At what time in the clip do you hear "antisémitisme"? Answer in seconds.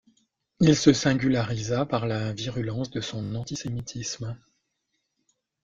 3.35-4.35